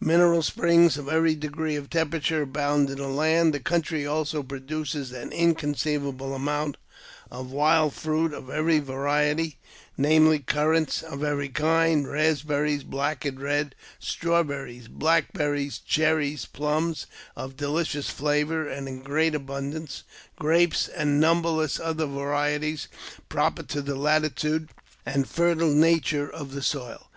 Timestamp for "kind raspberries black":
11.48-13.24